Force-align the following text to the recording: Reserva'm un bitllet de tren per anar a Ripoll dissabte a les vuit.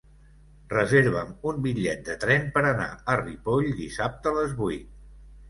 Reserva'm 0.69 1.35
un 1.51 1.59
bitllet 1.65 2.01
de 2.07 2.15
tren 2.23 2.49
per 2.57 2.65
anar 2.71 2.89
a 3.15 3.19
Ripoll 3.21 3.69
dissabte 3.83 4.35
a 4.35 4.37
les 4.41 4.59
vuit. 4.65 4.91